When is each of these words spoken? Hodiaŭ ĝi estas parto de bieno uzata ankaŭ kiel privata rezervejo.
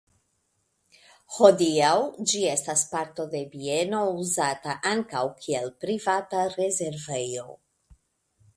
Hodiaŭ 1.33 1.91
ĝi 2.31 2.41
estas 2.53 2.85
parto 2.93 3.25
de 3.35 3.41
bieno 3.51 3.99
uzata 4.23 4.77
ankaŭ 4.93 5.23
kiel 5.45 5.71
privata 5.85 6.47
rezervejo. 6.57 7.47